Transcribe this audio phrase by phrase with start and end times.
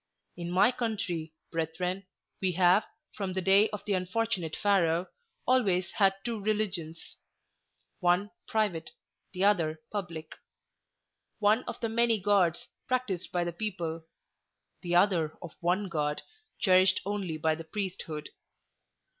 [0.35, 2.07] In my country, brethren,
[2.41, 2.83] we have,
[3.15, 5.05] from the day of the unfortunate Pharaoh,
[5.45, 8.93] always had two religions—one private,
[9.31, 10.33] the other public;
[11.37, 14.07] one of many gods, practised by the people;
[14.81, 16.23] the other of one God,
[16.59, 18.29] cherished only by the priesthood.